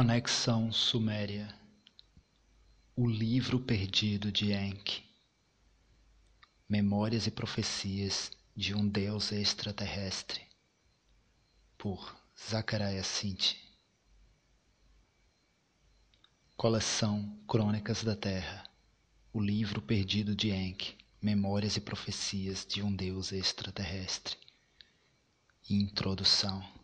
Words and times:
Conexão 0.00 0.72
Suméria. 0.72 1.54
O 2.96 3.06
Livro 3.06 3.60
Perdido 3.60 4.32
de 4.32 4.50
Enki 4.50 5.04
Memórias 6.66 7.26
e 7.26 7.30
Profecias 7.30 8.30
de 8.56 8.74
um 8.74 8.88
Deus 8.88 9.30
Extraterrestre. 9.30 10.40
Por 11.76 12.16
Zachariah 12.34 13.04
Sitchin 13.04 13.58
Coleção 16.56 17.38
Crônicas 17.46 18.02
da 18.02 18.16
Terra. 18.16 18.64
O 19.34 19.38
Livro 19.38 19.82
Perdido 19.82 20.34
de 20.34 20.48
Enki 20.50 20.96
Memórias 21.20 21.76
e 21.76 21.80
Profecias 21.82 22.64
de 22.64 22.82
um 22.82 22.90
Deus 22.90 23.32
Extraterrestre. 23.32 24.38
Introdução 25.68 26.79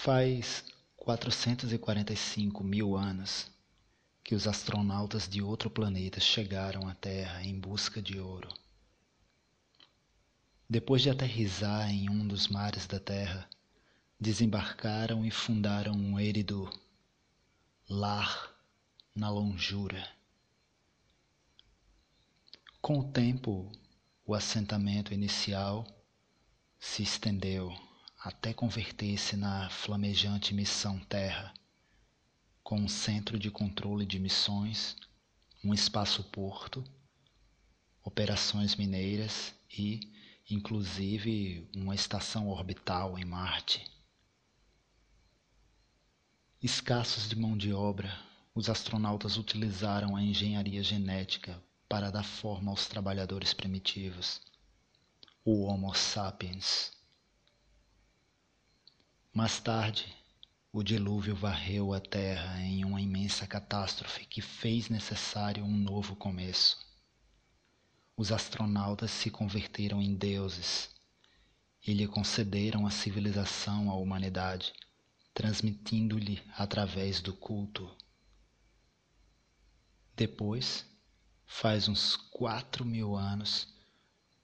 Faz 0.00 0.64
quatrocentos 0.96 1.72
e 1.72 1.76
quarenta 1.76 2.12
e 2.12 2.16
cinco 2.16 2.62
mil 2.62 2.96
anos 2.96 3.50
que 4.22 4.32
os 4.32 4.46
astronautas 4.46 5.28
de 5.28 5.42
outro 5.42 5.68
planeta 5.68 6.20
chegaram 6.20 6.86
à 6.88 6.94
Terra 6.94 7.42
em 7.42 7.58
busca 7.58 8.00
de 8.00 8.20
ouro. 8.20 8.48
Depois 10.70 11.02
de 11.02 11.10
aterrissar 11.10 11.90
em 11.90 12.08
um 12.08 12.28
dos 12.28 12.46
mares 12.46 12.86
da 12.86 13.00
Terra, 13.00 13.50
desembarcaram 14.20 15.26
e 15.26 15.32
fundaram 15.32 15.94
um 15.94 16.16
érido 16.16 16.70
lar 17.88 18.54
na 19.12 19.28
longura. 19.28 20.08
Com 22.80 23.00
o 23.00 23.10
tempo, 23.10 23.68
o 24.24 24.32
assentamento 24.32 25.12
inicial 25.12 25.84
se 26.78 27.02
estendeu 27.02 27.87
até 28.18 28.52
converter-se 28.52 29.36
na 29.36 29.70
flamejante 29.70 30.52
Missão 30.52 30.98
Terra, 30.98 31.54
com 32.64 32.76
um 32.80 32.88
centro 32.88 33.38
de 33.38 33.48
controle 33.48 34.04
de 34.04 34.18
missões, 34.18 34.96
um 35.64 35.72
espaço-porto, 35.72 36.84
operações 38.02 38.74
mineiras 38.74 39.54
e, 39.70 40.00
inclusive, 40.50 41.70
uma 41.76 41.94
estação 41.94 42.48
orbital 42.48 43.16
em 43.16 43.24
Marte. 43.24 43.84
Escassos 46.60 47.28
de 47.28 47.36
mão 47.36 47.56
de 47.56 47.72
obra, 47.72 48.18
os 48.52 48.68
astronautas 48.68 49.36
utilizaram 49.36 50.16
a 50.16 50.22
engenharia 50.22 50.82
genética 50.82 51.62
para 51.88 52.10
dar 52.10 52.24
forma 52.24 52.72
aos 52.72 52.88
trabalhadores 52.88 53.54
primitivos, 53.54 54.40
o 55.44 55.62
Homo 55.62 55.94
sapiens. 55.94 56.97
Mais 59.38 59.60
tarde, 59.60 60.12
o 60.72 60.82
dilúvio 60.82 61.32
varreu 61.32 61.94
a 61.94 62.00
terra 62.00 62.60
em 62.60 62.84
uma 62.84 63.00
imensa 63.00 63.46
catástrofe 63.46 64.26
que 64.26 64.42
fez 64.42 64.88
necessário 64.88 65.62
um 65.62 65.76
novo 65.76 66.16
começo. 66.16 66.76
Os 68.16 68.32
astronautas 68.32 69.12
se 69.12 69.30
converteram 69.30 70.02
em 70.02 70.12
deuses 70.12 70.90
e 71.86 71.94
lhe 71.94 72.08
concederam 72.08 72.84
a 72.84 72.90
civilização 72.90 73.88
à 73.88 73.94
humanidade, 73.94 74.72
transmitindo-lhe 75.32 76.42
através 76.56 77.20
do 77.20 77.32
culto. 77.32 77.88
Depois, 80.16 80.84
faz 81.46 81.86
uns 81.86 82.16
quatro 82.16 82.84
mil 82.84 83.14
anos, 83.14 83.72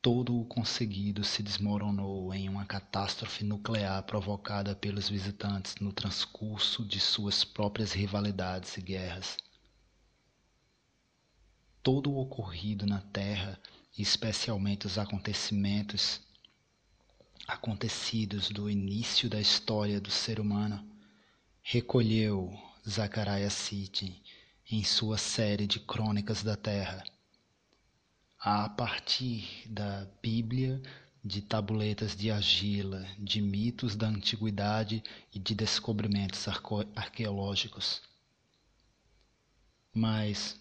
todo 0.05 0.39
o 0.39 0.45
conseguido 0.45 1.25
se 1.25 1.43
desmoronou 1.43 2.35
em 2.35 2.47
uma 2.47 2.67
catástrofe 2.67 3.43
nuclear 3.43 4.03
provocada 4.03 4.77
pelos 4.77 5.09
visitantes 5.09 5.77
no 5.77 5.95
transcurso 5.95 6.85
de 6.85 7.01
suas 7.01 7.43
próprias 7.43 7.95
rivalidades 7.95 8.77
e 8.77 8.83
guerras. 8.83 9.39
Todo 11.83 12.13
o 12.13 12.19
ocorrido 12.19 12.85
na 12.85 13.01
Terra, 13.01 13.59
especialmente 13.97 14.87
os 14.87 14.99
acontecimentos 14.99 16.21
acontecidos 17.49 18.51
do 18.51 18.69
início 18.69 19.31
da 19.31 19.41
história 19.41 19.99
do 20.03 20.11
ser 20.11 20.39
humano, 20.39 20.87
recolheu 21.63 22.53
Zachariah 22.87 23.49
Sitchin 23.49 24.21
em 24.71 24.85
sua 24.85 25.17
série 25.17 25.67
de 25.67 25.81
Crônicas 25.81 26.43
da 26.43 26.57
Terra 26.57 27.03
a 28.47 28.69
partir 28.69 29.67
da 29.67 30.07
Bíblia, 30.21 30.79
de 31.25 31.41
tabuletas 31.41 32.15
de 32.15 32.31
argila, 32.31 33.03
de 33.19 33.41
mitos 33.41 33.97
da 33.97 34.07
antiguidade 34.07 35.03
e 35.33 35.39
de 35.39 35.55
descobrimentos 35.55 36.47
arqueológicos. 36.95 38.03
Mas 39.95 40.61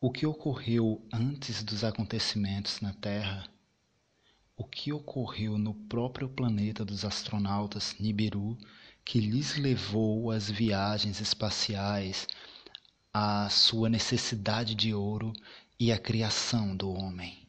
o 0.00 0.10
que 0.10 0.24
ocorreu 0.24 1.06
antes 1.12 1.62
dos 1.62 1.84
acontecimentos 1.84 2.80
na 2.80 2.94
Terra? 2.94 3.46
O 4.56 4.64
que 4.64 4.90
ocorreu 4.90 5.58
no 5.58 5.74
próprio 5.74 6.30
planeta 6.30 6.82
dos 6.82 7.04
astronautas 7.04 7.94
Nibiru 8.00 8.56
que 9.04 9.20
lhes 9.20 9.58
levou 9.58 10.30
às 10.30 10.50
viagens 10.50 11.20
espaciais, 11.20 12.26
à 13.12 13.50
sua 13.50 13.90
necessidade 13.90 14.74
de 14.74 14.94
ouro 14.94 15.34
e 15.80 15.90
a 15.90 15.98
criação 15.98 16.76
do 16.76 16.92
homem. 16.92 17.48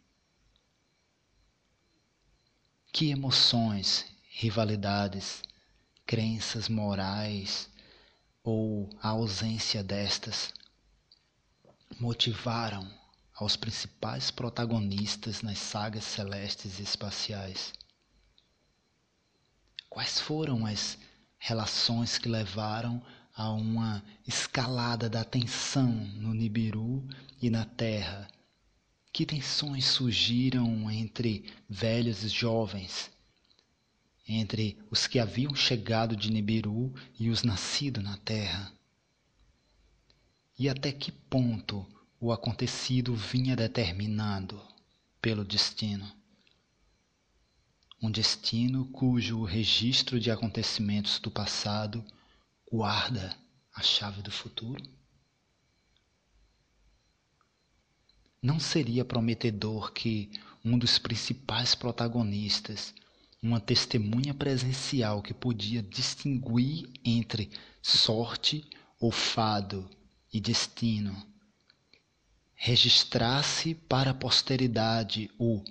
Que 2.94 3.10
emoções, 3.10 4.06
rivalidades, 4.30 5.44
crenças 6.06 6.70
morais 6.70 7.70
ou 8.42 8.90
a 9.02 9.10
ausência 9.10 9.84
destas 9.84 10.54
motivaram 12.00 12.90
aos 13.34 13.58
principais 13.58 14.32
protagonistas 14.32 15.42
nas 15.42 15.58
sagas 15.58 16.06
celestes 16.06 16.80
e 16.80 16.84
espaciais? 16.84 17.74
Quais 19.90 20.22
foram 20.22 20.66
as 20.66 20.98
relações 21.38 22.18
que 22.18 22.30
levaram 22.30 23.06
a 23.42 23.52
uma 23.52 24.04
escalada 24.28 25.10
da 25.10 25.24
tensão 25.24 25.92
no 25.92 26.32
Nibiru 26.32 27.04
e 27.42 27.50
na 27.50 27.66
Terra. 27.66 28.28
Que 29.12 29.26
tensões 29.26 29.86
surgiram 29.86 30.92
entre 30.92 31.52
velhos 31.68 32.24
e 32.24 32.30
jovens, 32.30 33.10
entre 34.28 34.78
os 34.92 35.08
que 35.08 35.18
haviam 35.18 35.56
chegado 35.56 36.16
de 36.16 36.32
Nibiru 36.32 36.94
e 37.20 37.32
os 37.32 37.42
nascidos 37.42 38.04
na 38.04 38.16
Terra? 38.18 38.72
E 40.58 40.70
até 40.70 40.92
que 40.92 41.12
ponto 41.12 41.84
o 42.20 42.32
acontecido 42.32 43.16
vinha 43.16 43.56
determinado 43.56 44.62
pelo 45.20 45.44
destino? 45.44 46.08
Um 48.00 48.12
destino 48.12 48.86
cujo 48.86 49.44
registro 49.44 50.20
de 50.20 50.30
acontecimentos 50.30 51.18
do 51.18 51.32
passado 51.32 52.06
guarda 52.72 53.36
a 53.76 53.82
chave 53.82 54.22
do 54.22 54.32
futuro? 54.32 54.82
Não 58.42 58.62
seria 58.62 59.04
prometedor 59.04 59.92
que 59.92 60.32
um 60.64 60.78
dos 60.78 60.98
principais 60.98 61.76
protagonistas, 61.76 62.94
uma 63.44 63.60
testemunha 63.60 64.34
presencial 64.34 65.22
que 65.22 65.34
podia 65.34 65.84
distinguir 65.84 66.90
entre 67.04 67.52
sorte 67.82 68.66
ou 68.98 69.12
fado 69.12 69.90
e 70.32 70.40
destino, 70.40 71.28
registrasse 72.56 73.76
para 73.76 74.12
a 74.12 74.14
posteridade 74.14 75.30
o 75.38 75.62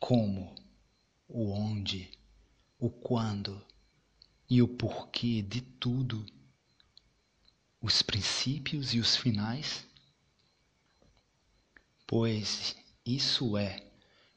como, 0.00 0.52
o 1.28 1.52
onde, 1.52 2.10
o 2.76 2.90
quando 2.90 3.62
e 4.48 4.60
o 4.60 4.66
porquê 4.66 5.42
de 5.42 5.60
tudo 5.60 6.26
os 7.80 8.02
princípios 8.02 8.92
e 8.94 8.98
os 8.98 9.16
finais? 9.16 9.86
Pois 12.06 12.76
isso 13.04 13.56
é 13.56 13.82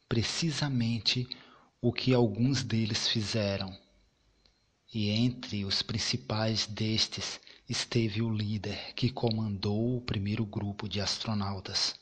precisamente 0.07 1.27
o 1.81 1.91
que 1.91 2.13
alguns 2.13 2.63
deles 2.63 3.07
fizeram. 3.07 3.77
E 4.93 5.09
entre 5.09 5.65
os 5.65 5.81
principais 5.81 6.67
destes 6.67 7.39
esteve 7.67 8.21
o 8.21 8.31
líder 8.31 8.93
que 8.93 9.09
comandou 9.09 9.97
o 9.97 10.01
primeiro 10.01 10.45
grupo 10.45 10.87
de 10.87 11.01
astronautas. 11.01 11.95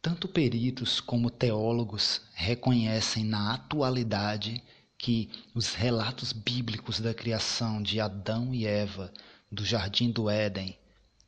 Tanto 0.00 0.26
peritos 0.26 1.00
como 1.00 1.30
teólogos 1.30 2.22
reconhecem 2.32 3.24
na 3.24 3.54
atualidade 3.54 4.62
que 4.98 5.30
os 5.54 5.74
relatos 5.74 6.32
bíblicos 6.32 6.98
da 6.98 7.14
criação 7.14 7.80
de 7.80 8.00
Adão 8.00 8.52
e 8.52 8.66
Eva, 8.66 9.12
do 9.50 9.64
jardim 9.64 10.10
do 10.10 10.28
Éden, 10.28 10.76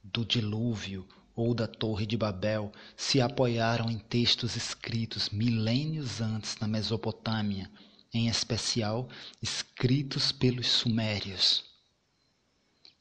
do 0.03 0.25
dilúvio 0.25 1.07
ou 1.37 1.55
da 1.55 1.69
Torre 1.69 2.05
de 2.05 2.17
Babel 2.17 2.73
se 2.97 3.21
apoiaram 3.21 3.89
em 3.89 3.99
textos 3.99 4.57
escritos 4.57 5.31
milênios 5.31 6.21
antes 6.21 6.57
na 6.59 6.67
Mesopotâmia, 6.67 7.71
em 8.13 8.29
especial 8.29 9.09
escritos 9.41 10.33
pelos 10.33 10.67
Sumérios. 10.67 11.65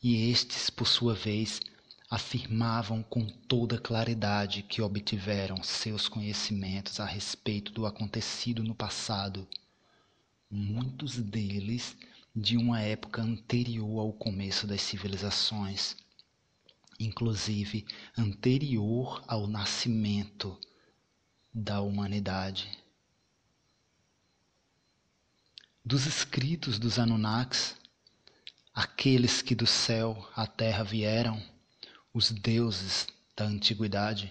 E 0.01 0.29
estes, 0.29 0.69
por 0.69 0.87
sua 0.87 1.13
vez, 1.13 1.59
afirmavam 2.09 3.03
com 3.03 3.25
toda 3.25 3.77
claridade 3.77 4.63
que 4.63 4.81
obtiveram 4.81 5.61
seus 5.61 6.07
conhecimentos 6.07 6.99
a 6.99 7.05
respeito 7.05 7.71
do 7.71 7.85
acontecido 7.85 8.63
no 8.63 8.73
passado, 8.73 9.47
muitos 10.49 11.17
deles 11.17 11.95
de 12.35 12.57
uma 12.57 12.81
época 12.81 13.21
anterior 13.21 13.99
ao 13.99 14.13
começo 14.13 14.65
das 14.65 14.81
civilizações, 14.81 15.95
inclusive 16.99 17.85
anterior 18.17 19.23
ao 19.27 19.47
nascimento 19.47 20.57
da 21.53 21.81
humanidade. 21.81 22.69
Dos 25.85 26.05
escritos 26.05 26.77
dos 26.77 26.99
Anunnakis, 26.99 27.75
aqueles 28.73 29.41
que 29.41 29.55
do 29.55 29.67
céu 29.67 30.29
à 30.35 30.45
terra 30.47 30.83
vieram, 30.83 31.41
os 32.13 32.31
deuses 32.31 33.07
da 33.35 33.45
antiguidade. 33.45 34.29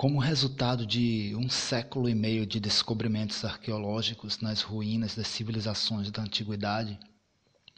Como 0.00 0.18
resultado 0.18 0.86
de 0.86 1.34
um 1.36 1.50
século 1.50 2.08
e 2.08 2.14
meio 2.14 2.46
de 2.46 2.58
descobrimentos 2.58 3.44
arqueológicos 3.44 4.38
nas 4.38 4.62
ruínas 4.62 5.14
das 5.14 5.28
civilizações 5.28 6.10
da 6.10 6.22
antiguidade, 6.22 6.98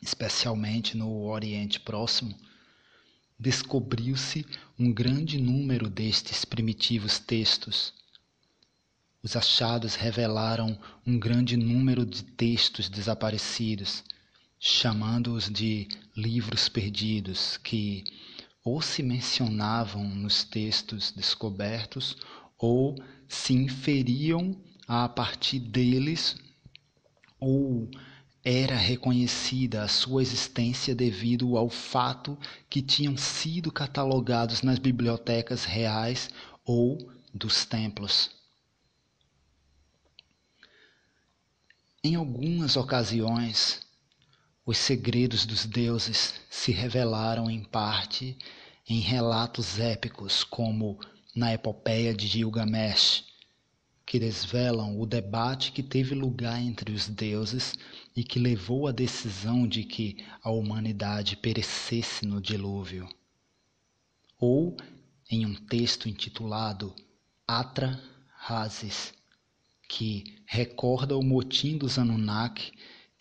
especialmente 0.00 0.96
no 0.96 1.24
Oriente 1.24 1.80
Próximo, 1.80 2.32
descobriu-se 3.36 4.46
um 4.78 4.92
grande 4.92 5.36
número 5.36 5.90
destes 5.90 6.44
primitivos 6.44 7.18
textos. 7.18 7.92
Os 9.20 9.34
achados 9.34 9.96
revelaram 9.96 10.78
um 11.04 11.18
grande 11.18 11.56
número 11.56 12.06
de 12.06 12.22
textos 12.22 12.88
desaparecidos, 12.88 14.04
chamando-os 14.60 15.50
de 15.50 15.88
livros 16.16 16.68
perdidos, 16.68 17.56
que 17.56 18.04
ou 18.64 18.80
se 18.80 19.02
mencionavam 19.02 20.04
nos 20.04 20.44
textos 20.44 21.10
descobertos 21.10 22.16
ou 22.56 22.96
se 23.28 23.52
inferiam 23.52 24.56
a 24.86 25.08
partir 25.08 25.58
deles 25.58 26.36
ou 27.40 27.90
era 28.44 28.76
reconhecida 28.76 29.82
a 29.82 29.88
sua 29.88 30.22
existência 30.22 30.94
devido 30.94 31.56
ao 31.56 31.68
fato 31.68 32.36
que 32.68 32.82
tinham 32.82 33.16
sido 33.16 33.70
catalogados 33.70 34.62
nas 34.62 34.78
bibliotecas 34.78 35.64
reais 35.64 36.30
ou 36.64 37.10
dos 37.32 37.64
templos. 37.64 38.30
Em 42.04 42.16
algumas 42.16 42.76
ocasiões, 42.76 43.80
os 44.64 44.78
segredos 44.78 45.44
dos 45.44 45.66
deuses 45.66 46.40
se 46.48 46.70
revelaram 46.70 47.50
em 47.50 47.64
parte 47.64 48.36
em 48.88 49.00
relatos 49.00 49.78
épicos, 49.78 50.44
como 50.44 50.98
na 51.34 51.52
epopeia 51.52 52.14
de 52.14 52.26
Gilgamesh, 52.26 53.24
que 54.04 54.18
desvelam 54.18 55.00
o 55.00 55.06
debate 55.06 55.72
que 55.72 55.82
teve 55.82 56.14
lugar 56.14 56.60
entre 56.60 56.92
os 56.92 57.08
deuses 57.08 57.74
e 58.14 58.22
que 58.22 58.38
levou 58.38 58.86
à 58.86 58.92
decisão 58.92 59.66
de 59.66 59.84
que 59.84 60.24
a 60.42 60.50
humanidade 60.50 61.36
perecesse 61.36 62.26
no 62.26 62.40
dilúvio. 62.40 63.08
Ou 64.38 64.76
em 65.30 65.46
um 65.46 65.54
texto 65.54 66.08
intitulado 66.08 66.94
Atra 67.46 68.00
Hazes, 68.46 69.14
que 69.88 70.38
recorda 70.46 71.16
o 71.16 71.22
motim 71.22 71.78
dos 71.78 71.98
Anunnaki 71.98 72.72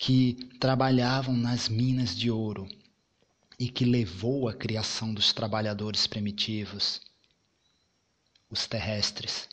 que 0.04 0.34
trabalhavam 0.60 1.38
nas 1.38 1.70
minas 1.70 2.18
de 2.18 2.32
ouro 2.32 2.68
e 3.60 3.70
que 3.70 3.86
levou 3.86 4.50
à 4.50 4.54
criação 4.54 5.14
dos 5.14 5.32
trabalhadores 5.32 6.08
primitivos, 6.08 7.00
os 8.50 8.66
terrestres. 8.66 9.48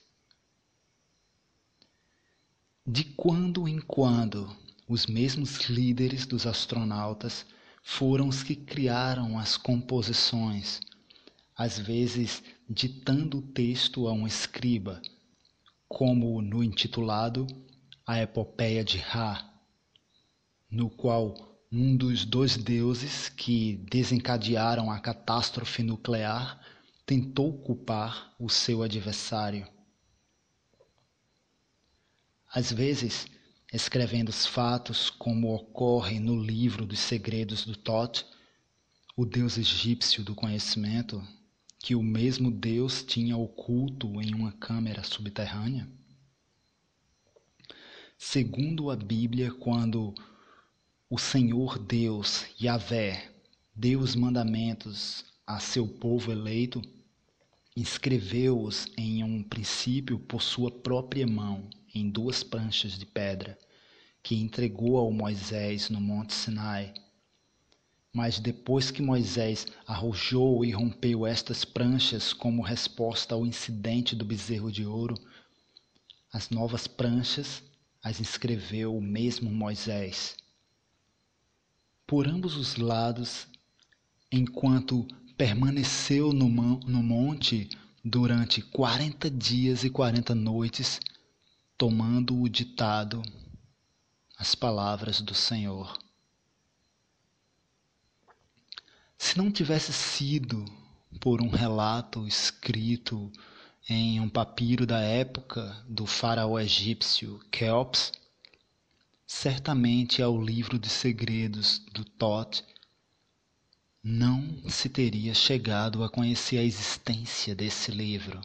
De 2.87 3.05
quando 3.05 3.69
em 3.69 3.79
quando, 3.79 4.51
os 4.89 5.05
mesmos 5.05 5.69
líderes 5.69 6.25
dos 6.25 6.47
astronautas 6.47 7.45
foram 7.83 8.27
os 8.27 8.43
que 8.43 8.57
criaram 8.57 9.39
as 9.39 9.59
composições, 9.59 10.81
às 11.55 11.79
vezes 11.79 12.43
ditando 12.67 13.41
o 13.41 13.43
texto 13.43 14.09
a 14.09 14.15
um 14.15 14.27
escriba, 14.27 15.03
como 15.87 16.41
no 16.41 16.65
intitulado 16.65 17.47
A 18.07 18.23
Epopeia 18.23 18.83
de 18.83 18.97
Ra, 18.97 19.48
no 20.71 20.91
qual 20.91 21.35
um 21.71 21.97
dos 21.97 22.25
dois 22.25 22.57
deuses 22.57 23.29
que 23.29 23.77
desencadearam 23.91 24.91
a 24.91 24.99
catástrofe 24.99 25.83
nuclear 25.83 26.61
tentou 27.05 27.59
culpar 27.59 28.35
o 28.39 28.49
seu 28.49 28.83
adversário. 28.83 29.67
Às 32.53 32.73
vezes, 32.73 33.27
escrevendo 33.73 34.31
os 34.31 34.47
fatos 34.47 35.11
como 35.11 35.55
ocorre 35.55 36.19
no 36.19 36.43
livro 36.43 36.87
dos 36.87 36.99
segredos 36.99 37.65
do 37.65 37.77
Thoth, 37.77 38.25
o 39.17 39.27
deus 39.27 39.59
egípcio 39.59 40.23
do 40.23 40.35
conhecimento, 40.35 41.23
que 41.79 41.95
o 41.95 42.03
mesmo 42.03 42.51
deus 42.51 43.03
tinha 43.03 43.37
oculto 43.37 44.21
em 44.23 44.35
uma 44.35 44.53
câmara 44.53 45.03
subterrânea. 45.03 45.89
Segundo 48.17 48.91
a 48.91 48.97
Bíblia, 48.97 49.53
quando 49.53 50.15
o 51.11 51.17
Senhor 51.17 51.79
Deus, 51.79 52.45
Yahvé, 52.61 53.31
deu 53.75 54.01
os 54.01 54.15
mandamentos 54.15 55.25
a 55.47 55.59
seu 55.59 55.89
povo 55.89 56.31
eleito, 56.31 56.83
escreveu-os 57.75 58.87
em 58.95 59.25
um 59.25 59.43
princípio 59.43 60.19
por 60.19 60.43
sua 60.43 60.71
própria 60.71 61.27
mão, 61.27 61.67
em 61.95 62.11
duas 62.11 62.43
pranchas 62.43 62.93
de 62.93 63.07
pedra, 63.07 63.59
que 64.23 64.35
entregou 64.35 64.99
ao 64.99 65.11
Moisés 65.11 65.89
no 65.89 65.99
Monte 65.99 66.35
Sinai. 66.35 66.93
Mas 68.13 68.39
depois 68.39 68.91
que 68.91 69.01
Moisés 69.01 69.67
arrojou 69.87 70.63
e 70.63 70.73
rompeu 70.73 71.27
estas 71.27 71.65
pranchas 71.65 72.35
como 72.35 72.61
resposta 72.61 73.35
ao 73.35 73.47
incidente 73.47 74.15
do 74.15 74.27
bezerro 74.27 74.71
de 74.71 74.85
ouro, 74.85 75.15
as 76.31 76.51
novas 76.51 76.87
pranchas 76.87 77.63
as 78.03 78.21
escreveu 78.21 78.95
o 78.95 79.01
mesmo 79.01 79.49
Moisés 79.49 80.37
por 82.09 82.27
ambos 82.27 82.57
os 82.57 82.77
lados, 82.77 83.47
enquanto 84.33 85.07
permaneceu 85.37 86.33
no, 86.33 86.49
no 86.49 87.03
monte 87.03 87.69
durante 88.03 88.63
quarenta 88.63 89.31
dias 89.31 89.85
e 89.85 89.91
quarenta 89.91 90.35
noites, 90.35 90.99
tomando 91.77 92.41
o 92.41 92.49
ditado, 92.49 93.21
as 94.39 94.55
palavras 94.55 95.21
do 95.21 95.35
Senhor. 95.35 95.99
Se 99.19 99.37
não 99.37 99.53
tivesse 99.53 99.93
sido 99.93 100.65
por 101.21 101.43
um 101.43 101.51
relato 101.51 102.27
escrito 102.27 103.31
em 103.87 104.19
um 104.19 104.31
papiro 104.31 104.87
da 104.87 105.01
época 105.01 105.85
do 105.87 106.07
faraó 106.07 106.59
egípcio 106.59 107.39
Keops, 107.51 108.13
certamente 109.29 110.23
ao 110.23 110.43
livro 110.43 110.79
de 110.79 110.89
segredos 110.89 111.83
do 111.93 112.03
Thoth, 112.03 112.65
não 114.03 114.63
se 114.71 114.89
teria 114.89 115.35
chegado 115.35 116.03
a 116.03 116.09
conhecer 116.09 116.57
a 116.57 116.65
existência 116.65 117.55
desse 117.55 117.91
livro. 117.91 118.41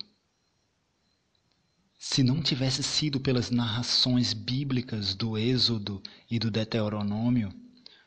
Se 1.98 2.22
não 2.22 2.42
tivesse 2.42 2.84
sido 2.84 3.18
pelas 3.18 3.50
narrações 3.50 4.34
bíblicas 4.34 5.16
do 5.16 5.38
Êxodo 5.38 6.04
e 6.30 6.38
do 6.38 6.52
Deuteronômio, 6.52 7.54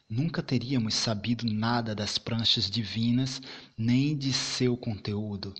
nunca 0.07 0.43
teríamos 0.43 0.95
sabido 0.95 1.47
nada 1.47 1.95
das 1.95 2.19
pranchas 2.19 2.71
divinas 2.71 3.41
nem 3.77 4.15
de 4.15 4.35
seu 4.35 4.77
conteúdo 4.77 5.55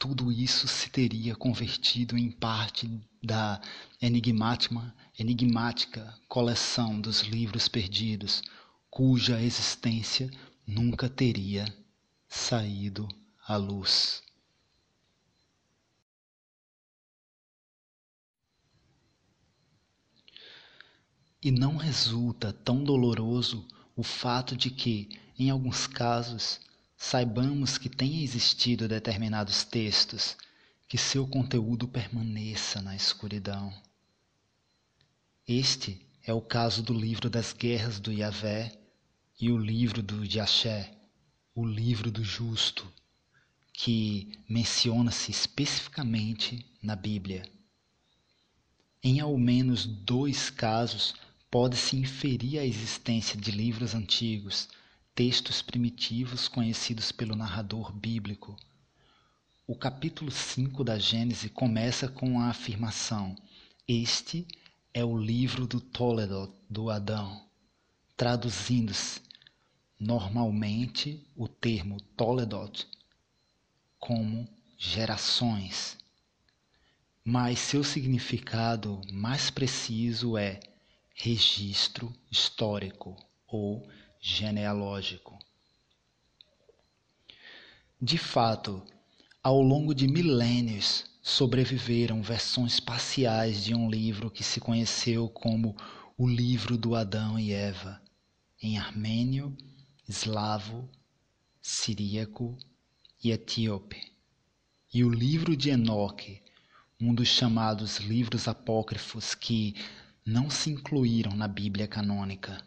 tudo 0.00 0.32
isso 0.32 0.66
se 0.66 0.88
teria 0.88 1.36
convertido 1.36 2.16
em 2.16 2.30
parte 2.30 2.90
da 3.22 3.60
enigmática, 4.00 4.94
enigmática 5.20 6.18
coleção 6.26 6.98
dos 6.98 7.20
livros 7.20 7.68
perdidos, 7.68 8.42
cuja 8.90 9.38
existência 9.42 10.30
nunca 10.66 11.10
teria 11.10 11.66
saído 12.26 13.06
à 13.46 13.54
luz. 13.54 14.22
E 21.42 21.50
não 21.50 21.76
resulta 21.76 22.50
tão 22.50 22.82
doloroso 22.82 23.68
o 23.94 24.02
fato 24.02 24.56
de 24.56 24.70
que, 24.70 25.20
em 25.38 25.50
alguns 25.50 25.86
casos, 25.86 26.60
saibamos 26.96 27.76
que 27.76 27.90
tenha 27.90 28.22
existido 28.22 28.88
determinados 28.88 29.64
textos, 29.64 30.34
que 30.88 30.96
seu 30.96 31.26
conteúdo 31.26 31.86
permaneça 31.86 32.80
na 32.80 32.96
escuridão. 32.96 33.89
Este 35.46 36.06
é 36.24 36.32
o 36.32 36.40
caso 36.40 36.82
do 36.82 36.92
livro 36.92 37.28
das 37.28 37.52
guerras 37.52 37.98
do 37.98 38.12
Yahvé 38.12 38.72
e 39.40 39.50
o 39.50 39.58
livro 39.58 40.02
do 40.02 40.24
Jaché, 40.24 40.96
o 41.54 41.64
livro 41.66 42.10
do 42.10 42.22
justo, 42.22 42.86
que 43.72 44.38
menciona-se 44.48 45.30
especificamente 45.30 46.64
na 46.82 46.94
Bíblia. 46.94 47.42
Em 49.02 49.18
ao 49.18 49.36
menos 49.38 49.86
dois 49.86 50.50
casos, 50.50 51.14
pode-se 51.50 51.96
inferir 51.96 52.58
a 52.58 52.64
existência 52.64 53.40
de 53.40 53.50
livros 53.50 53.94
antigos 53.94 54.68
textos 55.14 55.60
primitivos 55.60 56.48
conhecidos 56.48 57.10
pelo 57.10 57.34
narrador 57.34 57.92
bíblico. 57.92 58.56
O 59.66 59.74
capítulo 59.74 60.30
5 60.30 60.84
da 60.84 60.98
Gênese 60.98 61.48
começa 61.48 62.08
com 62.08 62.40
a 62.40 62.48
afirmação: 62.48 63.34
Este 63.86 64.46
é 64.92 65.04
o 65.04 65.16
livro 65.16 65.66
do 65.66 65.80
Toledo 65.80 66.52
do 66.68 66.90
Adão. 66.90 67.48
Traduzindo-se 68.16 69.22
normalmente 69.98 71.26
o 71.36 71.46
termo 71.46 72.00
Toledot 72.16 72.88
como 73.98 74.48
gerações, 74.76 75.96
mas 77.24 77.58
seu 77.58 77.84
significado 77.84 79.00
mais 79.12 79.50
preciso 79.50 80.36
é 80.36 80.58
registro 81.14 82.12
histórico 82.30 83.16
ou 83.46 83.86
genealógico. 84.20 85.38
De 88.00 88.16
fato, 88.16 88.82
ao 89.42 89.62
longo 89.62 89.94
de 89.94 90.06
milênios 90.06 91.06
sobreviveram 91.22 92.22
versões 92.22 92.78
parciais 92.78 93.64
de 93.64 93.74
um 93.74 93.88
livro 93.88 94.30
que 94.30 94.44
se 94.44 94.60
conheceu 94.60 95.28
como 95.28 95.76
o 96.16 96.28
Livro 96.28 96.76
do 96.76 96.94
Adão 96.94 97.38
e 97.38 97.52
Eva, 97.52 98.02
em 98.60 98.76
armênio, 98.76 99.56
eslavo, 100.06 100.88
siríaco 101.62 102.58
e 103.22 103.30
etíope, 103.30 104.12
e 104.92 105.02
o 105.04 105.08
Livro 105.08 105.56
de 105.56 105.70
Enoque, 105.70 106.42
um 107.00 107.14
dos 107.14 107.28
chamados 107.28 107.96
livros 107.96 108.46
apócrifos 108.46 109.34
que 109.34 109.74
não 110.24 110.50
se 110.50 110.70
incluíram 110.70 111.34
na 111.34 111.48
Bíblia 111.48 111.88
canônica 111.88 112.62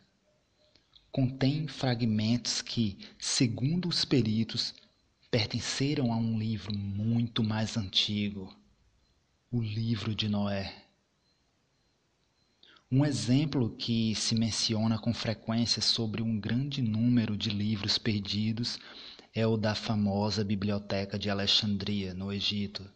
contém 1.14 1.68
fragmentos 1.68 2.60
que, 2.60 2.98
segundo 3.20 3.88
os 3.88 4.04
peritos, 4.04 4.74
pertenceram 5.34 6.14
a 6.14 6.16
um 6.16 6.38
livro 6.38 6.72
muito 6.78 7.44
mais 7.44 7.76
antigo, 7.76 8.56
o 9.52 9.60
livro 9.60 10.14
de 10.14 10.30
Noé. 10.30 10.72
Um 12.92 13.04
exemplo 13.04 13.72
que 13.76 14.14
se 14.14 14.36
menciona 14.36 15.00
com 15.00 15.12
frequência 15.12 15.82
sobre 15.82 16.22
um 16.22 16.40
grande 16.40 16.84
número 16.84 17.36
de 17.36 17.50
livros 17.50 17.98
perdidos 17.98 18.78
é 19.34 19.48
o 19.48 19.58
da 19.58 19.74
famosa 19.74 20.44
Biblioteca 20.44 21.18
de 21.18 21.32
Alexandria, 21.32 22.14
no 22.14 22.32
Egito, 22.32 22.88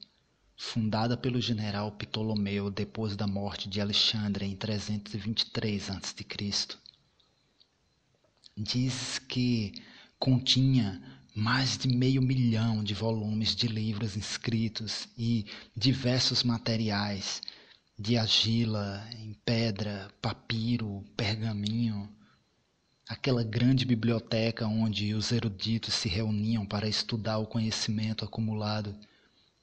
fundada 0.56 1.17
pelo 1.17 1.41
general 1.41 1.94
Ptolomeu 1.94 2.70
depois 2.70 3.15
da 3.15 3.25
morte 3.25 3.67
de 3.67 3.82
Alexandre 3.82 4.46
em 4.46 4.56
323 4.56 5.89
a.C 5.89 6.24
diz 8.56 9.17
que 9.17 9.74
continha 10.20 11.16
mais 11.38 11.77
de 11.77 11.88
meio 11.88 12.20
milhão 12.20 12.84
de 12.84 12.96
volumes 12.96 13.56
de 13.56 13.67
livros 13.67 14.17
inscritos 14.17 15.08
e 15.15 15.46
diversos 15.75 16.41
materiais 16.41 17.44
de 17.96 18.17
argila, 18.17 19.08
em 19.20 19.34
pedra, 19.46 20.10
papiro, 20.20 21.06
pergaminho. 21.15 22.10
Aquela 23.08 23.44
grande 23.44 23.86
biblioteca 23.86 24.65
onde 24.65 25.13
os 25.13 25.32
eruditos 25.32 25.94
se 25.94 26.10
reuniam 26.10 26.65
para 26.65 26.89
estudar 26.89 27.38
o 27.38 27.46
conhecimento 27.46 28.25
acumulado 28.25 28.98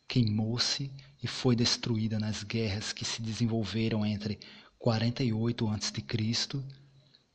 queimou-se 0.06 0.92
e 1.20 1.26
foi 1.26 1.56
destruída 1.56 2.20
nas 2.20 2.44
guerras 2.44 2.92
que 2.92 3.04
se 3.04 3.20
desenvolveram 3.20 4.06
entre 4.06 4.38
48 4.78 5.66
a.C 5.66 6.04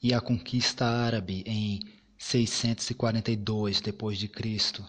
e 0.02 0.14
a 0.14 0.22
conquista 0.22 0.86
árabe 0.86 1.44
em 1.46 1.99
642 2.22 3.80
depois 3.80 4.20
de 4.20 4.28
Cristo. 4.28 4.86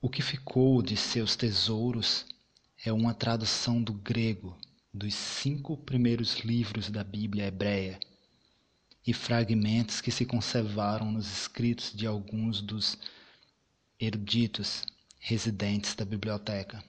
O 0.00 0.08
que 0.08 0.22
ficou 0.22 0.82
de 0.82 0.96
seus 0.96 1.36
tesouros 1.36 2.24
é 2.84 2.90
uma 2.90 3.12
tradução 3.12 3.80
do 3.80 3.92
grego 3.92 4.58
dos 4.92 5.14
cinco 5.14 5.76
primeiros 5.76 6.38
livros 6.38 6.90
da 6.90 7.04
Bíblia 7.04 7.46
hebreia 7.46 8.00
e 9.06 9.12
fragmentos 9.12 10.00
que 10.00 10.10
se 10.10 10.24
conservaram 10.24 11.12
nos 11.12 11.30
escritos 11.30 11.92
de 11.92 12.06
alguns 12.06 12.62
dos 12.62 12.96
eruditos 14.00 14.84
residentes 15.20 15.94
da 15.94 16.04
biblioteca. 16.04 16.82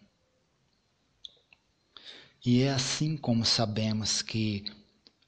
E 2.44 2.62
é 2.62 2.72
assim 2.72 3.18
como 3.18 3.46
sabemos 3.46 4.22
que 4.22 4.64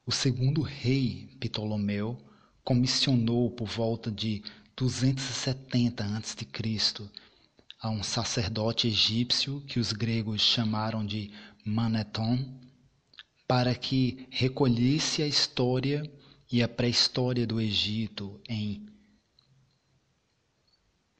o 0.05 0.11
segundo 0.11 0.61
rei 0.61 1.35
Ptolomeu 1.39 2.30
comissionou 2.63 3.51
por 3.51 3.67
volta 3.67 4.11
de 4.11 4.43
270 4.75 6.03
a.C. 6.03 6.47
a 7.79 7.89
um 7.89 8.03
sacerdote 8.03 8.87
egípcio 8.87 9.61
que 9.61 9.79
os 9.79 9.91
gregos 9.91 10.41
chamaram 10.41 11.05
de 11.05 11.31
Maneton 11.65 12.59
para 13.47 13.75
que 13.75 14.27
recolhesse 14.29 15.21
a 15.21 15.27
história 15.27 16.03
e 16.51 16.61
a 16.63 16.67
pré-história 16.67 17.45
do 17.45 17.59
Egito 17.59 18.39
em 18.47 18.87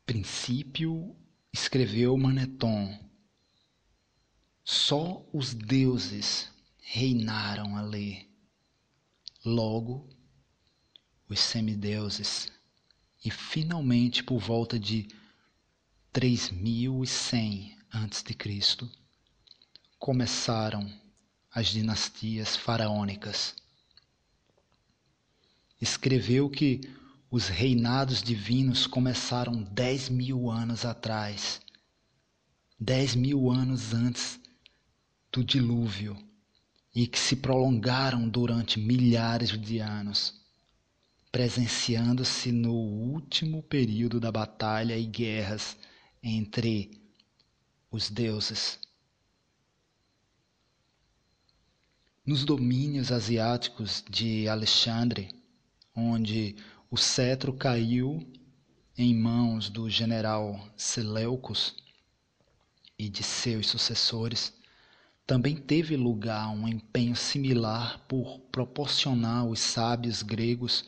princípio 0.05 1.15
escreveu 1.53 2.17
Maneton 2.17 2.97
só 4.63 5.25
os 5.33 5.53
deuses 5.53 6.49
reinaram 6.79 7.77
ali 7.77 8.29
logo 9.43 10.09
os 11.31 11.39
semideuses, 11.39 12.51
e 13.23 13.31
finalmente 13.31 14.21
por 14.21 14.39
volta 14.39 14.77
de 14.77 15.07
3100 16.11 17.77
a.C. 17.89 18.89
começaram 19.97 20.91
as 21.49 21.67
dinastias 21.67 22.57
faraônicas. 22.57 23.55
Escreveu 25.79 26.49
que 26.49 26.81
os 27.29 27.47
reinados 27.47 28.21
divinos 28.21 28.85
começaram 28.85 29.63
dez 29.63 30.09
mil 30.09 30.51
anos 30.51 30.83
atrás, 30.83 31.61
dez 32.77 33.15
mil 33.15 33.49
anos 33.49 33.93
antes 33.93 34.37
do 35.31 35.45
dilúvio 35.45 36.17
e 36.93 37.07
que 37.07 37.17
se 37.17 37.37
prolongaram 37.37 38.27
durante 38.27 38.77
milhares 38.77 39.49
de 39.51 39.79
anos, 39.79 40.40
presenciando-se 41.31 42.51
no 42.51 42.73
último 42.73 43.63
período 43.63 44.19
da 44.19 44.31
batalha 44.31 44.97
e 44.97 45.05
guerras 45.05 45.77
entre 46.21 46.91
os 47.89 48.09
deuses. 48.09 48.79
Nos 52.25 52.43
domínios 52.43 53.11
asiáticos 53.11 54.03
de 54.09 54.47
Alexandre, 54.47 55.33
onde 55.95 56.55
o 56.89 56.97
cetro 56.97 57.53
caiu 57.53 58.27
em 58.97 59.15
mãos 59.15 59.69
do 59.69 59.89
general 59.89 60.69
Seleucus 60.75 61.75
e 62.99 63.09
de 63.09 63.23
seus 63.23 63.67
sucessores, 63.67 64.53
também 65.25 65.55
teve 65.55 65.95
lugar 65.95 66.49
um 66.49 66.67
empenho 66.67 67.15
similar 67.15 67.99
por 68.07 68.39
proporcionar 68.51 69.39
aos 69.39 69.59
sábios 69.59 70.21
gregos 70.21 70.85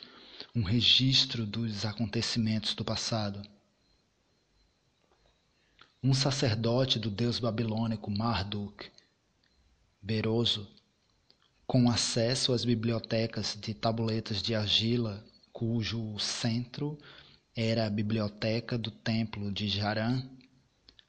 um 0.55 0.61
registro 0.61 1.47
dos 1.47 1.83
acontecimentos 1.83 2.75
do 2.75 2.85
passado. 2.85 3.41
Um 6.01 6.13
sacerdote 6.13 6.99
do 6.99 7.09
deus 7.09 7.39
babilônico 7.39 8.11
Marduk, 8.11 8.85
Beroso, 9.99 10.69
com 11.65 11.89
acesso 11.89 12.53
às 12.53 12.63
bibliotecas 12.63 13.57
de 13.59 13.73
tabuletas 13.73 14.43
de 14.43 14.53
argila, 14.53 15.25
cujo 15.51 16.19
centro 16.19 16.99
era 17.55 17.87
a 17.87 17.89
biblioteca 17.89 18.77
do 18.77 18.91
templo 18.91 19.51
de 19.51 19.67
Jaran, 19.67 20.23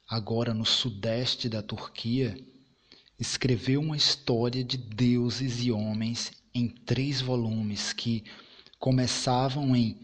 agora 0.07 0.55
no 0.55 0.65
sudeste 0.65 1.49
da 1.49 1.61
Turquia, 1.61 2.35
escreveu 3.19 3.79
uma 3.81 3.97
história 3.97 4.63
de 4.63 4.77
deuses 4.77 5.63
e 5.63 5.71
homens 5.71 6.31
em 6.51 6.67
três 6.67 7.21
volumes 7.21 7.93
que 7.93 8.23
começavam 8.85 9.75
em 9.75 9.97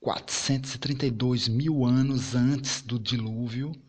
432 0.00 1.46
mil 1.46 1.84
anos 1.84 2.34
antes 2.34 2.82
do 2.82 2.98
dilúvio, 2.98 3.80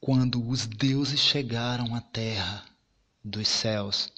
quando 0.00 0.48
os 0.48 0.66
deuses 0.66 1.20
chegaram 1.20 1.94
à 1.94 2.00
terra 2.00 2.64
dos 3.22 3.46
céus, 3.46 4.10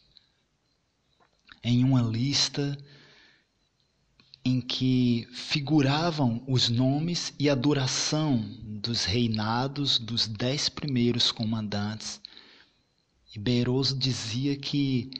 em 1.61 1.83
uma 1.83 2.02
lista 2.02 2.78
em 4.45 4.61
que 4.61 5.26
figuravam 5.33 6.45
os 6.47 6.68
nomes 6.68 7.35
e 7.37 7.50
a 7.50 7.56
duração 7.56 8.49
dos 8.62 9.04
reinados 9.04 9.99
dos 9.99 10.28
dez 10.28 10.68
primeiros 10.68 11.33
comandantes. 11.33 12.21
E 13.35 13.40
Beroso 13.40 13.99
dizia 13.99 14.56
que 14.56 15.11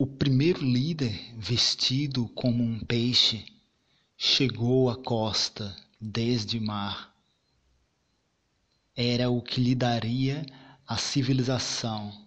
o 0.00 0.06
primeiro 0.06 0.64
líder, 0.64 1.12
vestido 1.36 2.26
como 2.30 2.64
um 2.64 2.80
peixe, 2.80 3.44
chegou 4.16 4.88
à 4.88 4.96
costa 4.96 5.76
desde 6.00 6.56
o 6.56 6.62
mar. 6.62 7.14
Era 8.96 9.28
o 9.28 9.42
que 9.42 9.60
lhe 9.60 9.74
daria 9.74 10.46
a 10.86 10.96
civilização, 10.96 12.26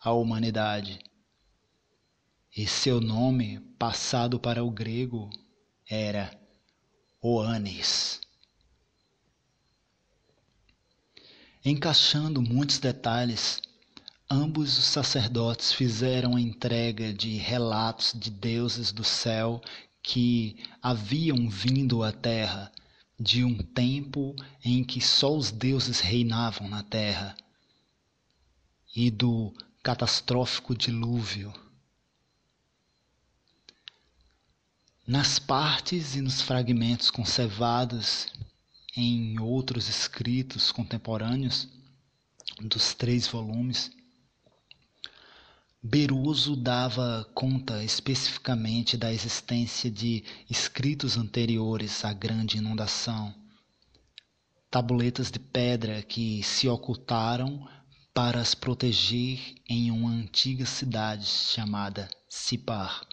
a 0.00 0.10
humanidade. 0.10 0.98
E 2.56 2.66
seu 2.66 3.00
nome, 3.00 3.60
passado 3.78 4.40
para 4.40 4.64
o 4.64 4.70
grego, 4.72 5.30
era 5.88 6.36
Oanes. 7.22 8.20
Encaixando 11.64 12.42
muitos 12.42 12.80
detalhes, 12.80 13.62
ambos 14.30 14.76
os 14.76 14.84
sacerdotes 14.84 15.72
fizeram 15.72 16.36
a 16.36 16.40
entrega 16.40 17.12
de 17.12 17.36
relatos 17.36 18.12
de 18.14 18.30
deuses 18.30 18.92
do 18.92 19.02
céu 19.02 19.60
que 20.02 20.56
haviam 20.82 21.48
vindo 21.48 22.02
à 22.02 22.12
terra 22.12 22.70
de 23.18 23.42
um 23.42 23.56
tempo 23.58 24.36
em 24.64 24.84
que 24.84 25.00
só 25.00 25.34
os 25.34 25.50
deuses 25.50 26.00
reinavam 26.00 26.68
na 26.68 26.82
terra 26.82 27.34
e 28.94 29.10
do 29.10 29.52
catastrófico 29.82 30.76
dilúvio. 30.76 31.52
Nas 35.06 35.38
partes 35.38 36.14
e 36.14 36.20
nos 36.20 36.42
fragmentos 36.42 37.10
conservados 37.10 38.26
em 38.94 39.40
outros 39.40 39.88
escritos 39.88 40.70
contemporâneos 40.70 41.66
dos 42.60 42.92
três 42.92 43.26
volumes, 43.26 43.90
Beruso 45.90 46.54
dava 46.54 47.26
conta 47.32 47.82
especificamente 47.82 48.94
da 48.94 49.10
existência 49.10 49.90
de 49.90 50.22
escritos 50.50 51.16
anteriores 51.16 52.04
à 52.04 52.12
grande 52.12 52.58
inundação, 52.58 53.34
tabuletas 54.70 55.30
de 55.30 55.38
pedra 55.38 56.02
que 56.02 56.42
se 56.42 56.68
ocultaram 56.68 57.66
para 58.12 58.38
as 58.38 58.54
proteger 58.54 59.54
em 59.66 59.90
uma 59.90 60.10
antiga 60.10 60.66
cidade 60.66 61.24
chamada 61.24 62.06
Sipar 62.28 63.08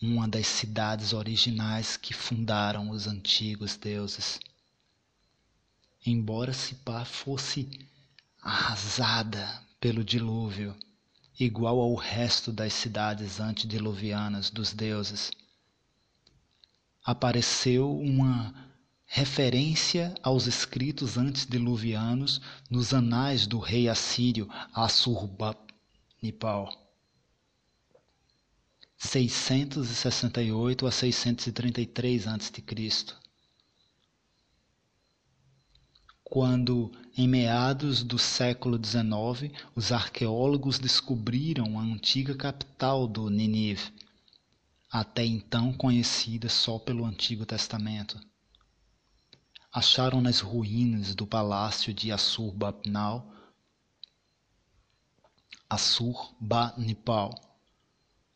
uma 0.00 0.26
das 0.26 0.46
cidades 0.46 1.12
originais 1.12 1.98
que 1.98 2.14
fundaram 2.14 2.88
os 2.88 3.06
antigos 3.06 3.76
deuses. 3.76 4.40
Embora 6.04 6.54
Sipá 6.54 7.04
fosse 7.04 7.68
arrasada 8.40 9.62
pelo 9.78 10.02
dilúvio, 10.02 10.74
igual 11.38 11.78
ao 11.80 11.94
resto 11.94 12.52
das 12.52 12.72
cidades 12.72 13.40
antediluvianas 13.40 14.50
dos 14.50 14.72
deuses, 14.72 15.30
apareceu 17.04 17.96
uma 17.96 18.54
referência 19.04 20.14
aos 20.22 20.46
escritos 20.46 21.16
antediluvianos 21.16 22.40
nos 22.68 22.92
anais 22.92 23.46
do 23.46 23.58
rei 23.58 23.88
assírio 23.88 24.48
Assurbanipal 24.74 25.66
668 28.98 30.86
a 30.86 30.90
633 30.90 32.26
a.C. 32.26 32.64
Quando, 36.24 36.90
em 37.16 37.26
meados 37.26 38.02
do 38.02 38.18
século 38.18 38.76
XIX, 38.76 39.50
os 39.74 39.90
arqueólogos 39.90 40.78
descobriram 40.78 41.78
a 41.78 41.82
antiga 41.82 42.34
capital 42.34 43.06
do 43.06 43.30
Nínive, 43.30 43.90
até 44.90 45.24
então 45.24 45.72
conhecida 45.72 46.48
só 46.50 46.78
pelo 46.78 47.06
Antigo 47.06 47.46
Testamento. 47.46 48.20
Acharam 49.72 50.20
nas 50.20 50.40
ruínas 50.40 51.14
do 51.14 51.26
palácio 51.26 51.94
de 51.94 52.12
Assurbanipal 52.12 53.32
Assurbanipal 55.68 57.34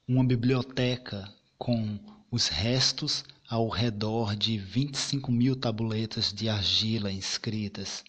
uma 0.09 0.25
biblioteca 0.25 1.33
com 1.57 1.99
os 2.31 2.49
restos 2.49 3.25
ao 3.49 3.69
redor 3.69 4.35
de 4.35 4.59
25 4.59 5.31
mil 5.31 5.55
tabuletas 5.55 6.33
de 6.33 6.49
argila 6.49 7.13
inscritas. 7.13 8.03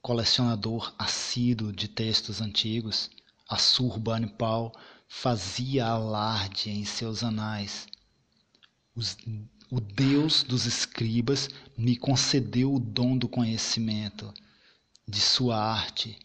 Colecionador 0.00 0.94
assíduo 0.98 1.72
de 1.72 1.88
textos 1.88 2.40
antigos, 2.40 3.10
Assurbanipal 3.48 4.72
fazia 5.08 5.86
alarde 5.86 6.70
em 6.70 6.84
seus 6.84 7.22
anais. 7.22 7.86
Os, 8.94 9.16
o 9.70 9.80
Deus 9.80 10.42
dos 10.42 10.66
escribas 10.66 11.48
me 11.76 11.96
concedeu 11.96 12.74
o 12.74 12.80
dom 12.80 13.16
do 13.16 13.28
conhecimento, 13.28 14.32
de 15.06 15.20
sua 15.20 15.56
arte 15.56 16.18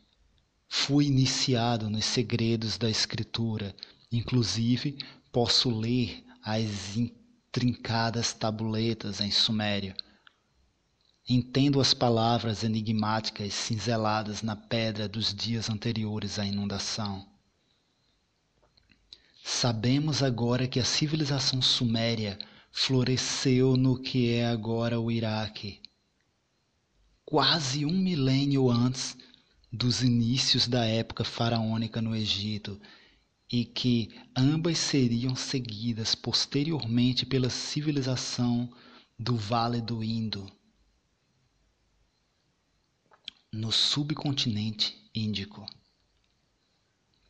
Fui 0.75 1.05
iniciado 1.05 1.87
nos 1.87 2.03
segredos 2.03 2.79
da 2.79 2.89
Escritura, 2.89 3.75
inclusive 4.11 4.97
posso 5.31 5.69
ler 5.69 6.25
as 6.43 6.97
intrincadas 6.97 8.33
tabuletas 8.33 9.21
em 9.21 9.29
sumério. 9.29 9.93
Entendo 11.27 11.79
as 11.79 11.93
palavras 11.93 12.63
enigmáticas 12.63 13.53
cinzeladas 13.53 14.41
na 14.41 14.55
pedra 14.55 15.07
dos 15.07 15.33
dias 15.33 15.69
anteriores 15.69 16.37
à 16.37 16.45
inundação. 16.45 17.25
Sabemos 19.43 20.21
agora 20.21 20.67
que 20.67 20.79
a 20.79 20.85
civilização 20.85 21.61
suméria 21.61 22.37
floresceu 22.71 23.77
no 23.77 23.97
que 23.97 24.33
é 24.33 24.47
agora 24.47 24.99
o 24.99 25.11
Iraque. 25.11 25.81
Quase 27.23 27.85
um 27.85 27.97
milênio 27.97 28.69
antes 28.69 29.17
dos 29.71 30.03
inícios 30.03 30.67
da 30.67 30.85
época 30.85 31.23
faraônica 31.23 32.01
no 32.01 32.15
Egito 32.15 32.79
e 33.51 33.63
que 33.63 34.09
ambas 34.35 34.77
seriam 34.77 35.35
seguidas 35.35 36.15
posteriormente 36.15 37.25
pela 37.25 37.49
civilização 37.49 38.69
do 39.17 39.35
Vale 39.35 39.79
do 39.79 40.03
Indo, 40.03 40.51
no 43.53 43.71
subcontinente 43.71 44.97
Índico. 45.13 45.63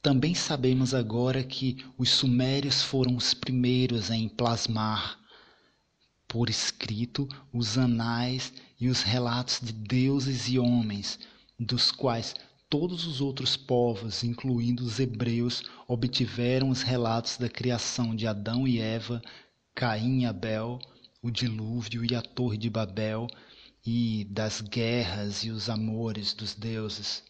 Também 0.02 0.34
sabemos 0.34 0.94
agora 0.94 1.44
que 1.44 1.86
os 1.98 2.10
sumérios 2.10 2.82
foram 2.82 3.18
os 3.18 3.34
primeiros 3.34 4.10
em 4.10 4.30
plasmar 4.30 5.20
por 6.26 6.50
escrito 6.50 7.28
os 7.52 7.78
anais 7.78 8.54
e 8.80 8.88
os 8.88 9.02
relatos 9.02 9.60
de 9.62 9.74
deuses 9.74 10.48
e 10.48 10.58
homens 10.58 11.20
dos 11.60 11.92
quais 11.92 12.34
todos 12.70 13.06
os 13.06 13.20
outros 13.20 13.58
povos, 13.58 14.24
incluindo 14.24 14.84
os 14.84 15.00
hebreus, 15.00 15.62
obtiveram 15.88 16.70
os 16.70 16.82
relatos 16.82 17.38
da 17.38 17.50
criação 17.50 18.16
de 18.16 18.26
Adão 18.26 18.66
e 18.68 18.80
Eva, 18.80 19.22
Caim 19.76 20.22
e 20.22 20.26
Abel, 20.26 20.80
o 21.22 21.30
dilúvio 21.30 22.04
e 22.10 22.16
a 22.16 22.22
Torre 22.22 22.58
de 22.58 22.70
Babel, 22.70 23.28
e 23.86 24.26
das 24.30 24.62
guerras 24.62 25.44
e 25.44 25.50
os 25.50 25.70
amores 25.70 26.34
dos 26.34 26.54
deuses, 26.54 27.24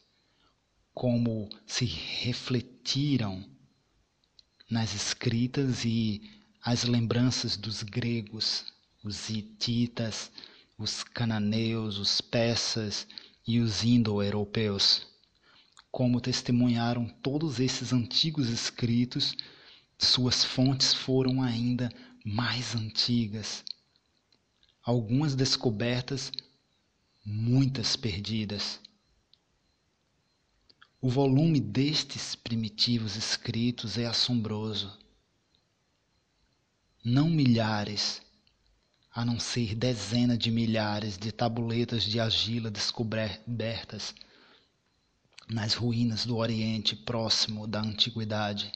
como 0.94 1.50
se 1.66 1.86
refletiram 1.86 3.44
nas 4.70 4.94
escritas 4.94 5.84
e 5.84 6.22
as 6.62 6.84
lembranças 6.84 7.58
dos 7.58 7.82
gregos, 7.84 8.66
os 9.04 9.30
hititas, 9.30 10.32
os 10.78 11.04
cananeus, 11.04 11.98
os 11.98 12.22
persas 12.22 13.08
e 13.46 13.60
os 13.60 13.84
indo-europeus. 13.84 15.06
Como 15.92 16.22
testemunharam 16.22 17.08
todos 17.22 17.60
esses 17.60 17.92
antigos 17.92 18.50
escritos, 18.50 19.36
suas 19.98 20.44
fontes 20.44 20.94
foram 20.94 21.42
ainda 21.42 21.92
mais 22.26 22.76
antigas. 22.76 23.64
Algumas 24.84 25.34
descobertas, 25.34 26.30
muitas 27.26 27.96
perdidas. 27.96 28.82
O 31.00 31.10
volume 31.10 31.60
destes 31.60 32.36
primitivos 32.36 33.16
escritos 33.16 33.98
é 33.98 34.06
assombroso. 34.06 35.00
não 37.04 37.30
milhares, 37.30 38.22
a 39.12 39.24
não 39.24 39.40
ser 39.40 39.74
dezenas 39.74 40.38
de 40.38 40.52
milhares 40.52 41.18
de 41.18 41.32
tabuletas 41.32 42.04
de 42.04 42.20
argila 42.20 42.70
descobertas 42.70 44.14
nas 45.48 45.76
ruínas 45.76 46.26
do 46.26 46.38
Oriente 46.38 46.96
Próximo 46.96 47.68
da 47.68 47.80
Antiguidade. 47.80 48.72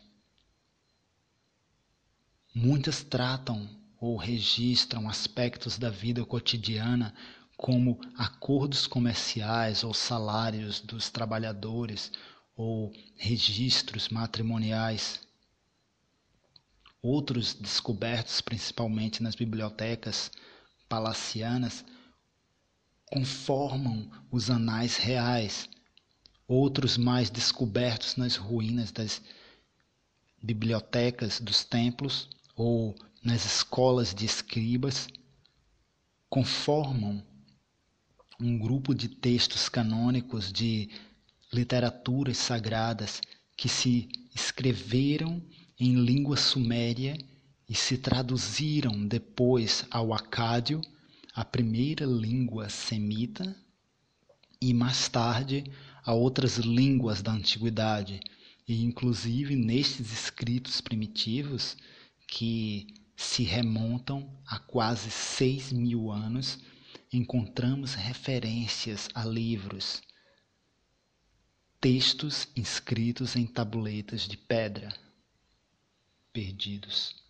Muitas 2.53 3.03
tratam 3.03 3.69
ou 3.99 4.15
registram 4.15 5.09
aspectos 5.09 5.77
da 5.77 5.89
vida 5.89 6.23
cotidiana 6.25 7.13
como 7.55 7.99
acordos 8.15 8.85
comerciais 8.85 9.83
ou 9.83 9.93
salários 9.93 10.79
dos 10.79 11.09
trabalhadores 11.09 12.11
ou 12.55 12.93
registros 13.15 14.09
matrimoniais. 14.09 15.19
Outros 17.01 17.53
descobertos 17.55 18.41
principalmente 18.41 19.23
nas 19.23 19.35
bibliotecas 19.35 20.31
palacianas 20.87 21.83
conformam 23.05 24.09
os 24.29 24.49
anais 24.49 24.97
reais, 24.97 25.69
outros 26.47 26.97
mais 26.97 27.29
descobertos 27.29 28.15
nas 28.15 28.35
ruínas 28.35 28.91
das 28.91 29.21
bibliotecas 30.41 31.39
dos 31.39 31.63
templos 31.63 32.29
ou 32.55 32.95
nas 33.27 33.43
escolas 33.45 34.15
de 34.15 34.25
escribas 34.25 35.09
conformam 36.29 37.21
um 38.39 38.57
grupo 38.57 38.95
de 38.95 39.09
textos 39.09 39.67
canônicos 39.67 40.49
de 40.49 40.89
literaturas 41.51 42.37
sagradas 42.37 43.21
que 43.57 43.67
se 43.67 44.07
escreveram 44.33 45.43
em 45.77 45.95
língua 46.05 46.37
suméria 46.37 47.17
e 47.67 47.75
se 47.75 47.97
traduziram 47.97 49.05
depois 49.05 49.85
ao 49.91 50.13
acádio, 50.13 50.79
a 51.33 51.43
primeira 51.43 52.05
língua 52.05 52.69
semita, 52.69 53.53
e 54.61 54.73
mais 54.73 55.09
tarde 55.09 55.65
a 56.01 56.13
outras 56.13 56.59
línguas 56.59 57.21
da 57.21 57.33
antiguidade, 57.33 58.21
e 58.65 58.85
inclusive 58.85 59.53
nestes 59.53 60.13
escritos 60.13 60.79
primitivos 60.79 61.75
que 62.25 62.87
se 63.17 63.41
remontam 63.41 64.39
a 64.45 64.59
quase 64.59 65.09
seis 65.09 65.71
mil 65.71 66.11
anos, 66.11 66.59
encontramos 67.11 67.95
referências 67.95 69.09
a 69.15 69.25
livros, 69.25 70.03
textos 71.81 72.47
inscritos 72.55 73.35
em 73.35 73.47
tabuletas 73.47 74.21
de 74.21 74.37
pedra, 74.37 74.95
perdidos. 76.31 77.26